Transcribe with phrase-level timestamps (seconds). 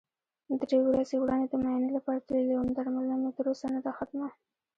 [0.61, 4.29] درې ورځې وړاندې د معاینې لپاره تللی وم، درملنه مې تر اوسه نده ختمه.